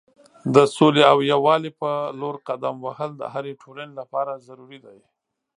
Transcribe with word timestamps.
د 0.55 0.57
سولې 0.75 1.03
او 1.11 1.17
یووالي 1.31 1.71
په 1.81 1.91
لور 2.19 2.35
قدم 2.47 2.75
وهل 2.85 3.11
د 3.17 3.23
هرې 3.33 3.53
ټولنې 3.61 3.93
لپاره 3.99 4.41
ضروری 4.47 4.79
دی. 4.85 4.99